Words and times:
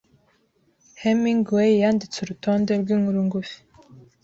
Hemingway 1.01 1.71
yanditse 1.81 2.17
urutonde 2.21 2.71
rw'inkuru 2.81 3.19
ngufi 3.27 3.57